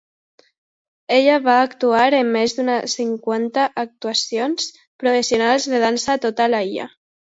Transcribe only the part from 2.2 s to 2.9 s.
en més d'una